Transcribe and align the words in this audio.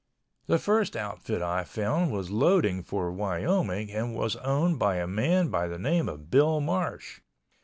The 0.47 0.57
first 0.57 0.95
outfit 0.97 1.43
I 1.43 1.63
found 1.63 2.11
was 2.11 2.31
loading 2.31 2.81
for 2.81 3.11
Wyoming 3.11 3.91
and 3.91 4.15
was 4.15 4.35
owned 4.37 4.79
by 4.79 4.95
a 4.95 5.05
man 5.05 5.49
by 5.49 5.67
the 5.67 5.77
name 5.77 6.09
of 6.09 6.31
Bill 6.31 6.59
Marsh. 6.59 7.21